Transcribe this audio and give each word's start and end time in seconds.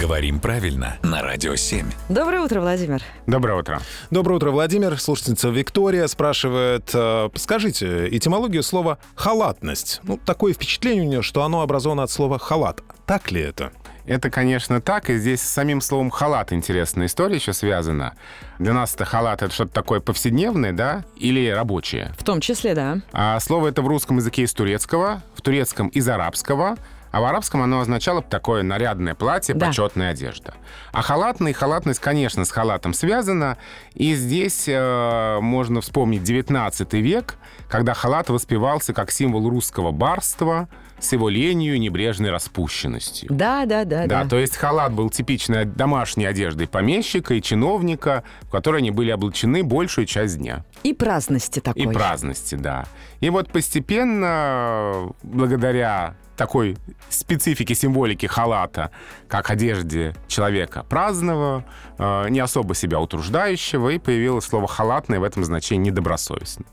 Говорим 0.00 0.40
правильно 0.40 0.96
на 1.02 1.22
Радио 1.22 1.54
7. 1.54 1.86
Доброе 2.08 2.40
утро, 2.40 2.60
Владимир. 2.60 3.00
Доброе 3.26 3.60
утро. 3.60 3.80
Доброе 4.10 4.36
утро, 4.36 4.50
Владимир. 4.50 4.98
Слушательница 4.98 5.50
Виктория 5.50 6.08
спрашивает, 6.08 6.90
э, 6.92 7.28
скажите, 7.36 8.08
этимологию 8.08 8.64
слова 8.64 8.98
«халатность». 9.14 10.00
Ну, 10.02 10.18
такое 10.18 10.52
впечатление 10.52 11.04
у 11.04 11.06
нее, 11.06 11.22
что 11.22 11.44
оно 11.44 11.62
образовано 11.62 12.02
от 12.02 12.10
слова 12.10 12.40
«халат». 12.40 12.82
Так 13.06 13.30
ли 13.30 13.40
это? 13.40 13.70
Это, 14.04 14.30
конечно, 14.30 14.80
так, 14.80 15.10
и 15.10 15.16
здесь 15.16 15.40
с 15.40 15.48
самим 15.48 15.80
словом 15.80 16.10
«халат» 16.10 16.52
интересная 16.52 17.06
история 17.06 17.36
еще 17.36 17.52
связана. 17.52 18.14
Для 18.58 18.72
нас 18.72 18.94
это 18.94 19.04
халат— 19.04 19.42
это 19.42 19.54
что-то 19.54 19.72
такое 19.72 20.00
повседневное, 20.00 20.72
да, 20.72 21.04
или 21.16 21.48
рабочее? 21.48 22.12
В 22.18 22.24
том 22.24 22.40
числе, 22.40 22.74
да. 22.74 22.98
А 23.12 23.38
слово 23.38 23.68
это 23.68 23.80
в 23.80 23.86
русском 23.86 24.16
языке 24.16 24.42
из 24.42 24.52
турецкого, 24.52 25.22
в 25.34 25.40
турецком 25.40 25.88
из 25.88 26.08
арабского, 26.08 26.76
а 27.14 27.20
в 27.20 27.24
арабском 27.26 27.62
оно 27.62 27.78
означало 27.78 28.22
такое 28.22 28.64
нарядное 28.64 29.14
платье, 29.14 29.54
Да. 29.54 29.68
почетная 29.68 30.10
одежда. 30.10 30.54
А 30.90 31.00
халатный, 31.00 31.52
халатность, 31.52 32.00
конечно, 32.00 32.44
с 32.44 32.50
халатом 32.50 32.92
связана. 32.92 33.56
И 33.94 34.16
здесь 34.16 34.64
э, 34.66 35.38
можно 35.40 35.80
вспомнить 35.80 36.24
19 36.24 36.92
век, 36.94 37.36
когда 37.68 37.94
халат 37.94 38.30
воспевался 38.30 38.92
как 38.92 39.12
символ 39.12 39.48
русского 39.48 39.92
барства 39.92 40.68
с 40.98 41.12
его 41.12 41.28
ленью 41.28 41.76
и 41.76 41.78
небрежной 41.78 42.30
распущенностью. 42.32 43.28
Да, 43.30 43.64
да, 43.64 43.84
да, 43.84 44.06
Да, 44.08 44.24
да. 44.24 44.28
то 44.28 44.36
есть 44.36 44.56
халат 44.56 44.92
был 44.92 45.08
типичной 45.08 45.66
домашней 45.66 46.24
одеждой 46.24 46.66
помещика 46.66 47.34
и 47.34 47.40
чиновника, 47.42 48.24
в 48.42 48.50
которой 48.50 48.78
они 48.78 48.90
были 48.90 49.12
облачены 49.12 49.62
большую 49.62 50.06
часть 50.06 50.38
дня. 50.38 50.64
И 50.82 50.92
праздности 50.94 51.60
такой. 51.60 51.82
И 51.82 51.86
праздности, 51.86 52.56
да. 52.56 52.86
И 53.20 53.30
вот 53.30 53.52
постепенно, 53.52 55.12
благодаря 55.22 56.14
такой 56.36 56.76
специфике 57.08 57.74
символики 57.74 58.26
халата, 58.26 58.90
как 59.28 59.50
одежде 59.50 60.14
человека 60.26 60.84
праздного, 60.88 61.64
э, 61.98 62.28
не 62.30 62.40
особо 62.40 62.74
себя 62.74 63.00
утруждающего, 63.00 63.90
и 63.90 63.98
появилось 63.98 64.44
слово 64.44 64.66
«халатный» 64.66 65.18
в 65.18 65.22
этом 65.22 65.44
значении 65.44 65.90
«недобросовестный». 65.90 66.66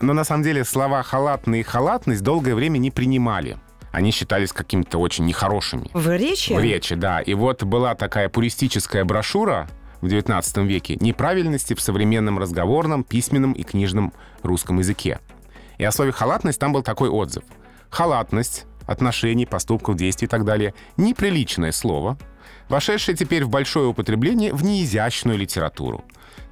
Но 0.00 0.12
на 0.12 0.24
самом 0.24 0.44
деле 0.44 0.64
слова 0.64 1.02
«халатный» 1.02 1.60
и 1.60 1.62
«халатность» 1.62 2.22
долгое 2.22 2.54
время 2.54 2.78
не 2.78 2.90
принимали. 2.90 3.58
Они 3.90 4.10
считались 4.10 4.52
какими-то 4.52 4.98
очень 4.98 5.24
нехорошими. 5.24 5.90
В 5.92 6.14
речи? 6.14 6.52
В 6.52 6.60
речи, 6.60 6.94
да. 6.94 7.20
И 7.20 7.34
вот 7.34 7.64
была 7.64 7.94
такая 7.94 8.28
пуристическая 8.28 9.04
брошюра 9.04 9.66
в 10.00 10.06
XIX 10.06 10.66
веке 10.66 10.96
«Неправильности 11.00 11.74
в 11.74 11.80
современном 11.80 12.38
разговорном, 12.38 13.02
письменном 13.02 13.52
и 13.52 13.64
книжном 13.64 14.12
русском 14.42 14.78
языке». 14.78 15.20
И 15.78 15.84
о 15.84 15.90
слове 15.90 16.12
«халатность» 16.12 16.60
там 16.60 16.72
был 16.72 16.82
такой 16.82 17.08
отзыв. 17.08 17.44
«Халатность, 17.90 18.66
отношений, 18.88 19.46
поступков, 19.46 19.96
действий 19.96 20.26
и 20.26 20.28
так 20.28 20.44
далее— 20.44 20.74
неприличное 20.96 21.70
слово, 21.70 22.18
вошедшее 22.68 23.16
теперь 23.16 23.44
в 23.44 23.50
большое 23.50 23.86
употребление 23.86 24.52
в 24.52 24.64
неизящную 24.64 25.38
литературу. 25.38 26.04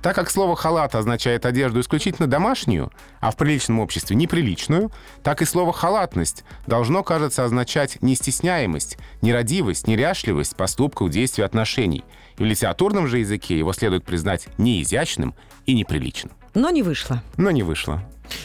Так 0.03 0.15
как 0.15 0.31
слово 0.31 0.55
«халат» 0.55 0.95
означает 0.95 1.47
одежду 1.47 1.81
исключительно 1.81 2.29
домашнюю, 2.29 2.93
а 3.19 3.31
в 3.31 3.37
приличном 3.37 3.81
обществе 3.81 4.15
неприличную, 4.15 4.93
так 5.25 5.43
и 5.43 5.45
слово 5.45 5.73
«халатность» 5.73 6.45
должно, 6.67 7.03
кажется, 7.03 7.45
означать 7.45 8.01
нестесняемость, 8.03 8.99
нерадивость, 9.23 9.89
неряшливость 9.89 10.55
поступков, 10.55 11.11
действий, 11.11 11.45
отношений. 11.45 12.05
И 12.37 12.43
в 12.43 12.47
литературном 12.47 13.09
же 13.09 13.19
языке 13.19 13.59
его 13.59 13.73
следует 13.73 14.05
признать 14.05 14.47
неизящным 14.59 15.35
и 15.65 15.75
неприличным. 15.75 16.33
Но 16.55 16.71
не 16.71 16.83
вышло. 16.83 17.23
Но 17.37 17.51
не 17.51 17.63
вышло. 17.63 18.03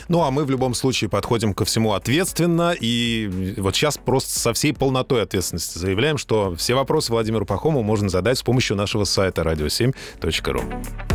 Ну, 0.07 0.23
а 0.23 0.31
мы 0.31 0.45
в 0.45 0.49
любом 0.49 0.73
случае 0.73 1.09
подходим 1.09 1.53
ко 1.53 1.65
всему 1.65 1.93
ответственно. 1.93 2.75
И 2.79 3.55
вот 3.57 3.75
сейчас 3.75 3.97
просто 3.97 4.39
со 4.39 4.53
всей 4.53 4.73
полнотой 4.73 5.23
ответственности 5.23 5.77
заявляем, 5.77 6.17
что 6.17 6.55
все 6.55 6.75
вопросы 6.75 7.11
Владимиру 7.11 7.45
Пахому 7.45 7.83
можно 7.83 8.09
задать 8.09 8.37
с 8.37 8.43
помощью 8.43 8.75
нашего 8.77 9.03
сайта 9.03 9.41
radio7.ru. 9.41 11.10